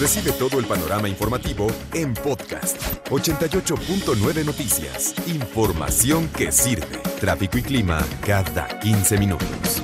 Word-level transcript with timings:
Recibe 0.00 0.30
todo 0.30 0.60
el 0.60 0.66
panorama 0.66 1.08
informativo 1.08 1.66
en 1.92 2.14
podcast 2.14 2.80
88.9 3.10 4.44
Noticias. 4.44 5.12
Información 5.26 6.28
que 6.28 6.52
sirve. 6.52 6.98
Tráfico 7.18 7.58
y 7.58 7.62
clima 7.62 8.06
cada 8.24 8.78
15 8.78 9.18
minutos. 9.18 9.82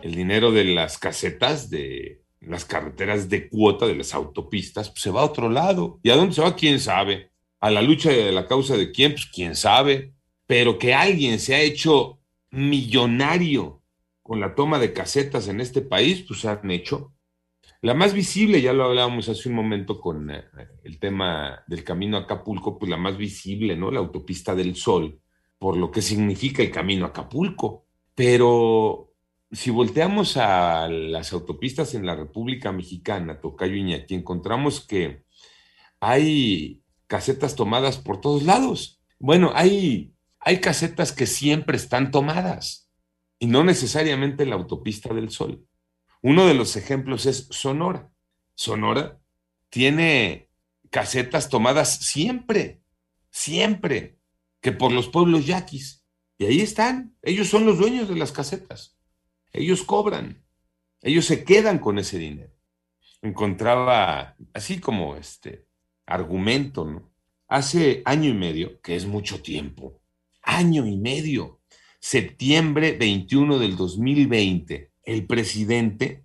El 0.00 0.14
dinero 0.14 0.50
de 0.50 0.64
las 0.64 0.96
casetas, 0.96 1.68
de 1.68 2.22
las 2.40 2.64
carreteras 2.64 3.28
de 3.28 3.50
cuota, 3.50 3.86
de 3.86 3.96
las 3.96 4.14
autopistas, 4.14 4.88
pues 4.88 5.02
se 5.02 5.10
va 5.10 5.20
a 5.20 5.26
otro 5.26 5.50
lado. 5.50 6.00
¿Y 6.02 6.08
a 6.08 6.16
dónde 6.16 6.34
se 6.34 6.40
va? 6.40 6.56
¿Quién 6.56 6.80
sabe? 6.80 7.32
A 7.60 7.70
la 7.70 7.82
lucha 7.82 8.08
de 8.08 8.32
la 8.32 8.46
causa 8.46 8.78
de 8.78 8.92
quién, 8.92 9.12
pues 9.12 9.26
quién 9.26 9.56
sabe. 9.56 10.14
Pero 10.46 10.78
que 10.78 10.94
alguien 10.94 11.38
se 11.38 11.54
ha 11.54 11.60
hecho 11.60 12.18
millonario 12.50 13.80
con 14.22 14.38
la 14.38 14.54
toma 14.54 14.78
de 14.78 14.92
casetas 14.92 15.48
en 15.48 15.60
este 15.60 15.82
país, 15.82 16.24
pues 16.26 16.44
han 16.44 16.70
hecho. 16.70 17.12
La 17.82 17.94
más 17.94 18.12
visible, 18.12 18.60
ya 18.60 18.74
lo 18.74 18.84
hablábamos 18.84 19.30
hace 19.30 19.48
un 19.48 19.54
momento 19.54 20.00
con 20.00 20.30
eh, 20.30 20.44
el 20.84 20.98
tema 20.98 21.64
del 21.66 21.82
camino 21.82 22.18
a 22.18 22.20
Acapulco, 22.20 22.78
pues 22.78 22.90
la 22.90 22.98
más 22.98 23.16
visible, 23.16 23.74
¿no? 23.74 23.90
La 23.90 24.00
autopista 24.00 24.54
del 24.54 24.76
Sol, 24.76 25.18
por 25.58 25.78
lo 25.78 25.90
que 25.90 26.02
significa 26.02 26.62
el 26.62 26.70
camino 26.70 27.06
a 27.06 27.08
Acapulco. 27.08 27.86
Pero 28.14 29.14
si 29.50 29.70
volteamos 29.70 30.36
a 30.36 30.88
las 30.88 31.32
autopistas 31.32 31.94
en 31.94 32.04
la 32.04 32.14
República 32.14 32.70
Mexicana, 32.70 33.40
Tocayo 33.40 33.74
Iñaki, 33.74 34.14
encontramos 34.14 34.86
que 34.86 35.24
hay 36.00 36.82
casetas 37.06 37.56
tomadas 37.56 37.96
por 37.96 38.20
todos 38.20 38.42
lados. 38.42 39.00
Bueno, 39.18 39.52
hay, 39.54 40.12
hay 40.38 40.60
casetas 40.60 41.12
que 41.12 41.26
siempre 41.26 41.78
están 41.78 42.10
tomadas 42.10 42.90
y 43.38 43.46
no 43.46 43.64
necesariamente 43.64 44.44
la 44.44 44.56
autopista 44.56 45.14
del 45.14 45.30
Sol. 45.30 45.64
Uno 46.22 46.46
de 46.46 46.54
los 46.54 46.76
ejemplos 46.76 47.26
es 47.26 47.46
Sonora. 47.50 48.10
Sonora 48.54 49.18
tiene 49.70 50.50
casetas 50.90 51.48
tomadas 51.48 51.96
siempre, 51.96 52.82
siempre, 53.30 54.18
que 54.60 54.72
por 54.72 54.92
los 54.92 55.08
pueblos 55.08 55.46
yaquis. 55.46 56.04
Y 56.36 56.44
ahí 56.44 56.60
están, 56.60 57.16
ellos 57.22 57.48
son 57.48 57.64
los 57.64 57.78
dueños 57.78 58.08
de 58.08 58.16
las 58.16 58.32
casetas. 58.32 58.98
Ellos 59.52 59.82
cobran, 59.82 60.44
ellos 61.00 61.24
se 61.24 61.44
quedan 61.44 61.78
con 61.78 61.98
ese 61.98 62.18
dinero. 62.18 62.52
Encontraba, 63.22 64.36
así 64.52 64.78
como 64.78 65.16
este 65.16 65.66
argumento, 66.06 66.84
¿no? 66.84 67.10
Hace 67.48 68.02
año 68.04 68.30
y 68.30 68.34
medio, 68.34 68.80
que 68.80 68.94
es 68.94 69.06
mucho 69.06 69.42
tiempo, 69.42 70.00
año 70.42 70.86
y 70.86 70.96
medio, 70.96 71.60
septiembre 71.98 72.92
21 72.92 73.58
del 73.58 73.76
2020, 73.76 74.89
el 75.04 75.26
presidente 75.26 76.24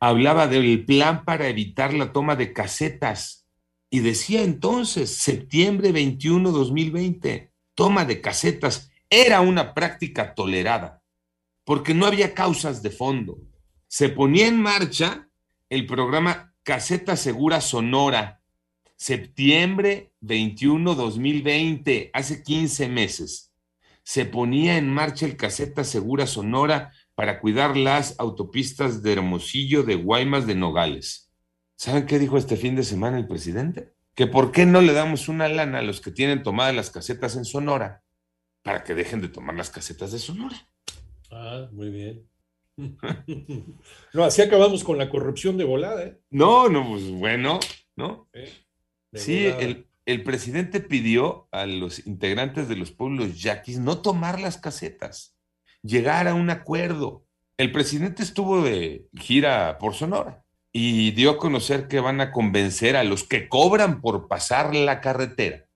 hablaba 0.00 0.46
del 0.46 0.84
plan 0.84 1.24
para 1.24 1.48
evitar 1.48 1.94
la 1.94 2.12
toma 2.12 2.36
de 2.36 2.52
casetas 2.52 3.46
y 3.90 4.00
decía 4.00 4.42
entonces, 4.42 5.16
septiembre 5.16 5.92
21 5.92 6.50
2020, 6.50 7.52
toma 7.74 8.04
de 8.04 8.20
casetas 8.20 8.90
era 9.10 9.40
una 9.40 9.74
práctica 9.74 10.34
tolerada 10.34 11.02
porque 11.64 11.94
no 11.94 12.06
había 12.06 12.34
causas 12.34 12.82
de 12.82 12.90
fondo. 12.90 13.38
Se 13.86 14.08
ponía 14.08 14.46
en 14.46 14.60
marcha 14.60 15.28
el 15.68 15.86
programa 15.86 16.54
Caseta 16.62 17.16
Segura 17.16 17.60
Sonora, 17.60 18.42
septiembre 18.96 20.12
21 20.20 20.94
2020, 20.94 22.10
hace 22.12 22.42
15 22.42 22.88
meses 22.88 23.48
se 24.08 24.24
ponía 24.24 24.78
en 24.78 24.88
marcha 24.90 25.26
el 25.26 25.36
caseta 25.36 25.84
segura 25.84 26.26
Sonora 26.26 26.94
para 27.18 27.40
cuidar 27.40 27.76
las 27.76 28.14
autopistas 28.20 29.02
de 29.02 29.14
Hermosillo, 29.14 29.82
de 29.82 29.96
Guaymas, 29.96 30.46
de 30.46 30.54
Nogales. 30.54 31.32
¿Saben 31.76 32.06
qué 32.06 32.16
dijo 32.16 32.38
este 32.38 32.56
fin 32.56 32.76
de 32.76 32.84
semana 32.84 33.18
el 33.18 33.26
presidente? 33.26 33.92
Que 34.14 34.28
por 34.28 34.52
qué 34.52 34.66
no 34.66 34.80
le 34.80 34.92
damos 34.92 35.28
una 35.28 35.48
lana 35.48 35.80
a 35.80 35.82
los 35.82 36.00
que 36.00 36.12
tienen 36.12 36.44
tomadas 36.44 36.76
las 36.76 36.90
casetas 36.90 37.34
en 37.34 37.44
Sonora 37.44 38.04
para 38.62 38.84
que 38.84 38.94
dejen 38.94 39.20
de 39.20 39.26
tomar 39.26 39.56
las 39.56 39.68
casetas 39.68 40.12
de 40.12 40.20
Sonora. 40.20 40.68
Ah, 41.32 41.68
muy 41.72 41.90
bien. 41.90 42.28
no, 44.14 44.22
así 44.22 44.40
acabamos 44.40 44.84
con 44.84 44.96
la 44.96 45.10
corrupción 45.10 45.56
de 45.56 45.64
volada. 45.64 46.04
¿eh? 46.04 46.20
No, 46.30 46.68
no, 46.68 46.88
pues 46.88 47.10
bueno, 47.10 47.58
¿no? 47.96 48.28
sí, 49.12 49.44
el, 49.44 49.88
el 50.06 50.22
presidente 50.22 50.78
pidió 50.78 51.48
a 51.50 51.66
los 51.66 52.06
integrantes 52.06 52.68
de 52.68 52.76
los 52.76 52.92
pueblos 52.92 53.42
yaquis 53.42 53.80
no 53.80 54.02
tomar 54.02 54.38
las 54.38 54.56
casetas, 54.56 55.36
llegar 55.82 56.28
a 56.28 56.34
un 56.34 56.50
acuerdo. 56.50 57.26
El 57.56 57.72
presidente 57.72 58.22
estuvo 58.22 58.62
de 58.62 59.06
gira 59.14 59.78
por 59.78 59.94
Sonora 59.94 60.44
y 60.72 61.10
dio 61.12 61.30
a 61.30 61.38
conocer 61.38 61.88
que 61.88 62.00
van 62.00 62.20
a 62.20 62.30
convencer 62.30 62.96
a 62.96 63.04
los 63.04 63.24
que 63.24 63.48
cobran 63.48 64.00
por 64.00 64.28
pasar 64.28 64.74
la 64.74 65.00
carretera 65.00 65.66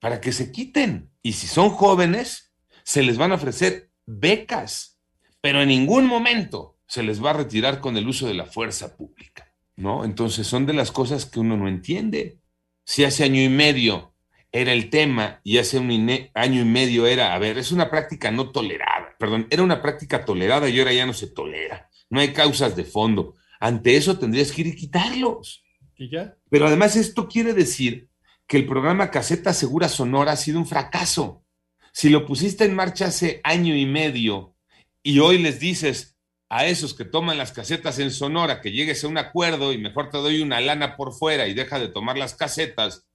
para 0.00 0.20
que 0.20 0.32
se 0.32 0.52
quiten. 0.52 1.10
Y 1.22 1.32
si 1.32 1.46
son 1.46 1.70
jóvenes, 1.70 2.52
se 2.84 3.02
les 3.02 3.18
van 3.18 3.32
a 3.32 3.36
ofrecer 3.36 3.90
becas, 4.06 5.00
pero 5.40 5.62
en 5.62 5.68
ningún 5.68 6.06
momento 6.06 6.78
se 6.86 7.02
les 7.02 7.22
va 7.22 7.30
a 7.30 7.34
retirar 7.34 7.80
con 7.80 7.96
el 7.96 8.08
uso 8.08 8.26
de 8.26 8.34
la 8.34 8.46
fuerza 8.46 8.96
pública. 8.96 9.52
¿No? 9.76 10.04
Entonces 10.04 10.46
son 10.46 10.66
de 10.66 10.72
las 10.72 10.90
cosas 10.90 11.24
que 11.24 11.38
uno 11.38 11.56
no 11.56 11.68
entiende 11.68 12.40
si 12.84 13.04
hace 13.04 13.22
año 13.22 13.42
y 13.42 13.48
medio 13.50 14.14
era 14.50 14.72
el 14.72 14.88
tema 14.88 15.40
y 15.44 15.58
hace 15.58 15.78
un 15.78 15.90
año 16.32 16.62
y 16.62 16.64
medio 16.64 17.06
era, 17.06 17.34
a 17.34 17.38
ver, 17.38 17.58
es 17.58 17.70
una 17.70 17.90
práctica 17.90 18.30
no 18.30 18.50
tolerada, 18.50 19.07
perdón, 19.18 19.46
era 19.50 19.62
una 19.62 19.82
práctica 19.82 20.24
tolerada 20.24 20.68
y 20.68 20.78
ahora 20.78 20.92
ya 20.92 21.06
no 21.06 21.12
se 21.12 21.26
tolera, 21.26 21.90
no 22.08 22.20
hay 22.20 22.32
causas 22.32 22.76
de 22.76 22.84
fondo. 22.84 23.34
Ante 23.60 23.96
eso 23.96 24.18
tendrías 24.18 24.52
que 24.52 24.62
ir 24.62 24.66
y 24.68 24.76
quitarlos. 24.76 25.64
¿Y 25.96 26.10
ya? 26.10 26.36
Pero 26.48 26.66
además 26.66 26.96
esto 26.96 27.28
quiere 27.28 27.52
decir 27.52 28.08
que 28.46 28.56
el 28.56 28.66
programa 28.66 29.10
Caseta 29.10 29.52
Segura 29.52 29.88
Sonora 29.88 30.32
ha 30.32 30.36
sido 30.36 30.58
un 30.58 30.66
fracaso. 30.66 31.44
Si 31.92 32.08
lo 32.08 32.24
pusiste 32.24 32.64
en 32.64 32.74
marcha 32.74 33.06
hace 33.06 33.40
año 33.42 33.74
y 33.74 33.84
medio 33.84 34.54
y 35.02 35.18
hoy 35.18 35.38
les 35.38 35.58
dices, 35.58 36.18
a 36.48 36.66
esos 36.66 36.94
que 36.94 37.04
toman 37.04 37.38
las 37.38 37.52
casetas 37.52 37.98
en 37.98 38.10
Sonora 38.10 38.60
que 38.60 38.72
llegues 38.72 39.04
a 39.04 39.08
un 39.08 39.18
acuerdo 39.18 39.72
y 39.72 39.78
mejor 39.78 40.10
te 40.10 40.18
doy 40.18 40.40
una 40.40 40.60
lana 40.60 40.96
por 40.96 41.12
fuera 41.12 41.46
y 41.46 41.54
deja 41.54 41.78
de 41.78 41.88
tomar 41.88 42.16
las 42.16 42.34
casetas, 42.34 43.06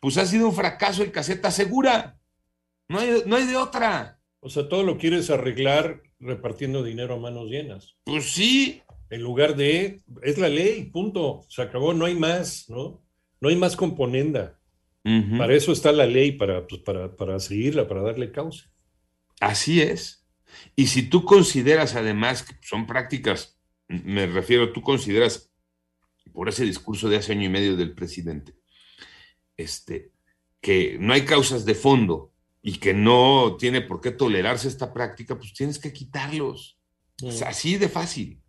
pues 0.00 0.16
ha 0.16 0.26
sido 0.26 0.48
un 0.48 0.54
fracaso 0.54 1.02
el 1.02 1.12
caseta 1.12 1.50
segura. 1.50 2.18
No 2.88 2.98
hay, 2.98 3.22
no 3.26 3.36
hay 3.36 3.46
de 3.46 3.56
otra. 3.56 4.19
O 4.40 4.48
sea, 4.48 4.68
todo 4.68 4.82
lo 4.82 4.96
quieres 4.96 5.30
arreglar 5.30 6.02
repartiendo 6.18 6.82
dinero 6.82 7.14
a 7.14 7.18
manos 7.18 7.48
llenas. 7.48 7.96
Pues 8.04 8.32
sí. 8.32 8.82
En 9.10 9.22
lugar 9.22 9.56
de, 9.56 10.00
es 10.22 10.38
la 10.38 10.48
ley, 10.48 10.84
punto. 10.84 11.42
Se 11.48 11.62
acabó, 11.62 11.92
no 11.92 12.06
hay 12.06 12.14
más, 12.14 12.68
¿no? 12.68 13.04
No 13.40 13.48
hay 13.48 13.56
más 13.56 13.76
componenda. 13.76 14.58
Para 15.38 15.54
eso 15.54 15.72
está 15.72 15.92
la 15.92 16.06
ley, 16.06 16.32
para, 16.32 16.66
pues, 16.66 16.82
para, 16.82 17.16
para 17.16 17.40
seguirla, 17.40 17.88
para 17.88 18.02
darle 18.02 18.30
causa. 18.30 18.70
Así 19.40 19.80
es. 19.80 20.26
Y 20.76 20.88
si 20.88 21.08
tú 21.08 21.24
consideras 21.24 21.94
además 21.96 22.42
que 22.42 22.54
son 22.62 22.86
prácticas, 22.86 23.58
me 23.88 24.26
refiero, 24.26 24.72
tú 24.72 24.82
consideras, 24.82 25.52
por 26.32 26.48
ese 26.48 26.64
discurso 26.64 27.08
de 27.08 27.16
hace 27.16 27.32
año 27.32 27.46
y 27.46 27.48
medio 27.48 27.76
del 27.76 27.94
presidente, 27.94 28.54
este, 29.56 30.12
que 30.60 30.98
no 31.00 31.14
hay 31.14 31.24
causas 31.24 31.64
de 31.64 31.74
fondo 31.74 32.34
y 32.62 32.78
que 32.78 32.94
no 32.94 33.56
tiene 33.58 33.80
por 33.80 34.00
qué 34.00 34.10
tolerarse 34.10 34.68
esta 34.68 34.92
práctica, 34.92 35.36
pues 35.38 35.54
tienes 35.54 35.78
que 35.78 35.92
quitarlos. 35.92 36.78
Es 37.22 37.42
así 37.42 37.76
de 37.76 37.88
fácil. 37.88 38.40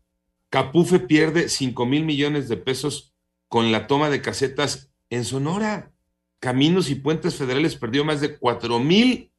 Capufe 0.49 0.99
pierde 0.99 1.49
5 1.49 1.85
mil 1.85 2.03
millones 2.03 2.49
de 2.49 2.57
pesos 2.57 3.13
con 3.47 3.71
la 3.71 3.87
toma 3.87 4.09
de 4.09 4.21
casetas 4.21 4.91
en 5.09 5.25
Sonora. 5.25 5.91
Caminos 6.39 6.89
y 6.89 6.95
Puentes 6.95 7.35
Federales 7.35 7.75
perdió 7.75 8.03
más 8.03 8.21
de 8.21 8.37
4 8.37 8.79
mil 8.79 9.31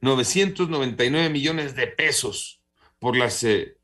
999 0.00 1.30
millones 1.30 1.74
de 1.74 1.86
pesos 1.86 2.62
por 2.98 3.16
las 3.16 3.42
eh, 3.42 3.78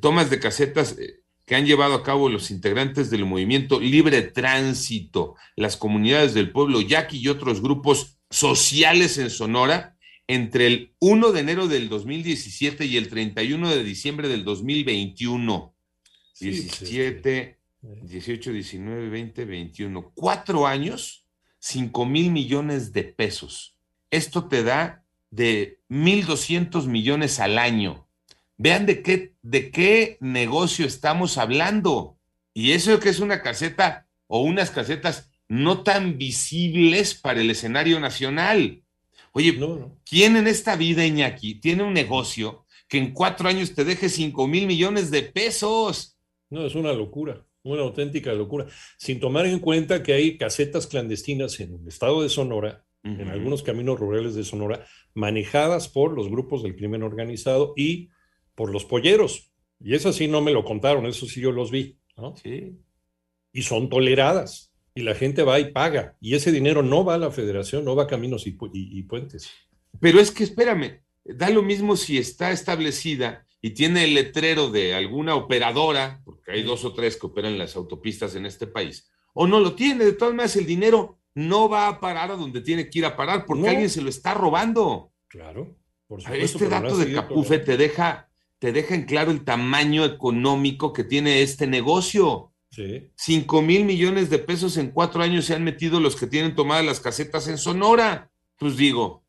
tomas 0.00 0.30
de 0.30 0.40
casetas 0.40 0.96
eh, 0.98 1.20
que 1.44 1.56
han 1.56 1.66
llevado 1.66 1.94
a 1.94 2.02
cabo 2.02 2.28
los 2.28 2.50
integrantes 2.50 3.10
del 3.10 3.24
movimiento 3.24 3.80
Libre 3.80 4.22
Tránsito, 4.22 5.34
las 5.56 5.76
comunidades 5.76 6.34
del 6.34 6.52
pueblo 6.52 6.80
yaqui 6.80 7.18
y 7.18 7.28
otros 7.28 7.60
grupos 7.60 8.17
sociales 8.30 9.18
en 9.18 9.30
Sonora 9.30 9.96
entre 10.26 10.66
el 10.66 10.92
1 10.98 11.32
de 11.32 11.40
enero 11.40 11.68
del 11.68 11.88
2017 11.88 12.84
y 12.84 12.96
el 12.96 13.08
31 13.08 13.70
de 13.70 13.82
diciembre 13.82 14.28
del 14.28 14.44
2021. 14.44 15.74
17, 16.38 17.58
18, 17.80 18.52
19, 18.52 19.08
20, 19.08 19.44
21. 19.44 20.12
Cuatro 20.14 20.66
años, 20.66 21.24
5 21.58 22.06
mil 22.06 22.30
millones 22.30 22.92
de 22.92 23.04
pesos. 23.04 23.74
Esto 24.10 24.46
te 24.48 24.62
da 24.62 25.02
de 25.30 25.80
1.200 25.88 26.86
millones 26.86 27.40
al 27.40 27.58
año. 27.58 28.06
Vean 28.58 28.86
de 28.86 29.02
qué, 29.02 29.34
de 29.42 29.70
qué 29.70 30.18
negocio 30.20 30.86
estamos 30.86 31.38
hablando. 31.38 32.18
Y 32.52 32.72
eso 32.72 32.98
que 33.00 33.08
es 33.08 33.20
una 33.20 33.40
caseta 33.40 34.06
o 34.26 34.42
unas 34.42 34.70
casetas 34.70 35.27
no 35.48 35.82
tan 35.82 36.18
visibles 36.18 37.14
para 37.14 37.40
el 37.40 37.50
escenario 37.50 37.98
nacional. 38.00 38.82
Oye, 39.32 39.58
¿quién 40.04 40.36
en 40.36 40.46
esta 40.46 40.76
vida, 40.76 41.06
Iñaki, 41.06 41.56
tiene 41.60 41.82
un 41.82 41.94
negocio 41.94 42.66
que 42.88 42.98
en 42.98 43.12
cuatro 43.12 43.48
años 43.48 43.74
te 43.74 43.84
deje 43.84 44.08
5 44.08 44.46
mil 44.46 44.66
millones 44.66 45.10
de 45.10 45.22
pesos? 45.22 46.18
No, 46.50 46.66
es 46.66 46.74
una 46.74 46.92
locura, 46.92 47.46
una 47.62 47.82
auténtica 47.82 48.32
locura. 48.32 48.66
Sin 48.96 49.20
tomar 49.20 49.46
en 49.46 49.58
cuenta 49.58 50.02
que 50.02 50.14
hay 50.14 50.38
casetas 50.38 50.86
clandestinas 50.86 51.60
en 51.60 51.74
el 51.74 51.88
estado 51.88 52.22
de 52.22 52.28
Sonora, 52.28 52.84
en 53.04 53.28
algunos 53.28 53.62
caminos 53.62 53.98
rurales 53.98 54.34
de 54.34 54.44
Sonora, 54.44 54.84
manejadas 55.14 55.88
por 55.88 56.12
los 56.12 56.28
grupos 56.28 56.62
del 56.62 56.76
crimen 56.76 57.02
organizado 57.02 57.72
y 57.76 58.10
por 58.54 58.70
los 58.70 58.84
polleros. 58.84 59.52
Y 59.80 59.94
eso 59.94 60.12
sí 60.12 60.28
no 60.28 60.42
me 60.42 60.52
lo 60.52 60.64
contaron, 60.64 61.06
eso 61.06 61.26
sí 61.26 61.40
yo 61.40 61.52
los 61.52 61.70
vi. 61.70 61.98
¿no? 62.16 62.34
Sí. 62.36 62.76
Y 63.52 63.62
son 63.62 63.88
toleradas. 63.88 64.67
Y 64.98 65.02
la 65.02 65.14
gente 65.14 65.44
va 65.44 65.60
y 65.60 65.70
paga. 65.70 66.16
Y 66.20 66.34
ese 66.34 66.50
dinero 66.50 66.82
no 66.82 67.04
va 67.04 67.14
a 67.14 67.18
la 67.18 67.30
federación, 67.30 67.84
no 67.84 67.94
va 67.94 68.02
a 68.02 68.06
caminos 68.08 68.48
y, 68.48 68.58
y 68.72 69.02
puentes. 69.04 69.48
Pero 70.00 70.18
es 70.18 70.32
que 70.32 70.42
espérame, 70.42 71.02
da 71.24 71.50
lo 71.50 71.62
mismo 71.62 71.96
si 71.96 72.18
está 72.18 72.50
establecida 72.50 73.46
y 73.60 73.70
tiene 73.70 74.02
el 74.02 74.14
letrero 74.14 74.70
de 74.70 74.94
alguna 74.94 75.36
operadora, 75.36 76.20
porque 76.24 76.50
hay 76.50 76.64
dos 76.64 76.84
o 76.84 76.94
tres 76.94 77.16
que 77.16 77.26
operan 77.26 77.58
las 77.58 77.76
autopistas 77.76 78.34
en 78.34 78.44
este 78.44 78.66
país, 78.66 79.08
o 79.34 79.46
no 79.46 79.60
lo 79.60 79.76
tiene. 79.76 80.04
De 80.04 80.14
todas 80.14 80.34
maneras, 80.34 80.56
el 80.56 80.66
dinero 80.66 81.20
no 81.32 81.68
va 81.68 81.86
a 81.86 82.00
parar 82.00 82.32
a 82.32 82.36
donde 82.36 82.60
tiene 82.60 82.90
que 82.90 82.98
ir 82.98 83.06
a 83.06 83.16
parar 83.16 83.46
porque 83.46 83.68
alguien 83.68 83.90
se 83.90 84.02
lo 84.02 84.08
está 84.08 84.34
robando. 84.34 85.12
Claro. 85.28 85.76
Por 86.08 86.20
supuesto, 86.20 86.58
este 86.58 86.68
dato 86.68 86.96
de 86.96 87.12
Capufe 87.12 87.60
te 87.60 87.76
deja, 87.76 88.30
te 88.58 88.72
deja 88.72 88.96
en 88.96 89.04
claro 89.04 89.30
el 89.30 89.44
tamaño 89.44 90.04
económico 90.04 90.92
que 90.92 91.04
tiene 91.04 91.42
este 91.42 91.68
negocio. 91.68 92.52
Sí. 92.70 93.10
Cinco 93.16 93.62
mil 93.62 93.84
millones 93.84 94.30
de 94.30 94.38
pesos 94.38 94.76
en 94.76 94.90
cuatro 94.90 95.22
años 95.22 95.46
se 95.46 95.54
han 95.54 95.64
metido 95.64 96.00
los 96.00 96.16
que 96.16 96.26
tienen 96.26 96.54
tomadas 96.54 96.84
las 96.84 97.00
casetas 97.00 97.48
en 97.48 97.58
Sonora. 97.58 98.30
Pues 98.58 98.76
digo, 98.76 99.24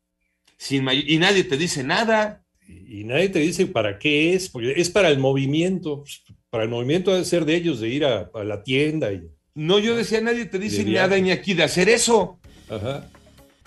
sin 0.58 0.86
y 0.92 1.18
nadie 1.18 1.44
te 1.44 1.56
dice 1.56 1.82
nada 1.82 2.44
y 2.68 3.04
nadie 3.04 3.28
te 3.28 3.38
dice 3.38 3.66
para 3.66 3.98
qué 3.98 4.34
es, 4.34 4.48
porque 4.48 4.74
es 4.76 4.90
para 4.90 5.08
el 5.08 5.18
movimiento, 5.18 6.04
para 6.50 6.64
el 6.64 6.70
movimiento 6.70 7.12
debe 7.12 7.24
ser 7.24 7.44
de 7.44 7.54
ellos, 7.54 7.80
de 7.80 7.88
ir 7.88 8.04
a, 8.04 8.30
la 8.44 8.62
tienda. 8.62 9.12
Y, 9.12 9.30
no, 9.54 9.78
yo 9.78 9.96
decía, 9.96 10.20
nadie 10.20 10.46
te 10.46 10.58
dice 10.58 10.84
nada 10.84 11.18
ni 11.18 11.30
aquí 11.30 11.54
de 11.54 11.62
hacer 11.62 11.88
eso. 11.88 12.38
Ajá. 12.68 13.08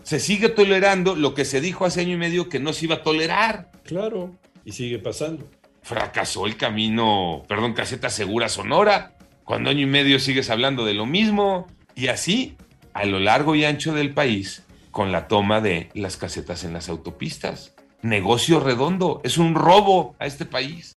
Se 0.04 0.20
sigue 0.20 0.50
tolerando 0.50 1.16
lo 1.16 1.34
que 1.34 1.46
se 1.46 1.62
dijo 1.62 1.86
hace 1.86 2.02
año 2.02 2.14
y 2.14 2.18
medio 2.18 2.50
que 2.50 2.60
no 2.60 2.74
se 2.74 2.86
iba 2.86 2.96
a 2.96 3.04
tolerar. 3.04 3.72
Claro, 3.84 4.38
y 4.66 4.74
sigue 4.74 5.00
pasando. 5.00 5.50
Fracasó 5.82 6.46
el 6.46 6.58
camino, 6.58 7.44
perdón, 7.48 7.74
caseta 7.74 8.10
segura 8.10 8.50
sonora. 8.50 9.18
Cuando 9.46 9.70
año 9.70 9.82
y 9.82 9.86
medio 9.86 10.20
sigues 10.20 10.50
hablando 10.50 10.86
de 10.86 10.94
lo 10.94 11.06
mismo. 11.06 11.68
Y 11.96 12.08
así, 12.08 12.58
a 12.94 13.06
lo 13.06 13.20
largo 13.20 13.56
y 13.56 13.66
ancho 13.66 13.94
del 13.94 14.14
país, 14.14 14.64
con 14.92 15.12
la 15.12 15.28
toma 15.28 15.62
de 15.62 15.90
las 15.94 16.18
casetas 16.18 16.64
en 16.64 16.74
las 16.74 16.90
autopistas 16.90 17.74
negocio 18.04 18.60
redondo, 18.60 19.22
es 19.24 19.38
un 19.38 19.56
robo 19.56 20.16
a 20.20 20.28
este 20.28 20.46
país. 20.46 20.92